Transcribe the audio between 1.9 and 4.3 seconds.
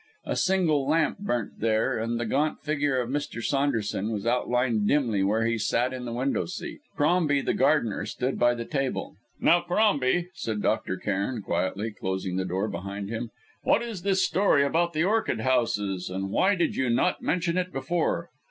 and the gaunt figure of Mr. Saunderson was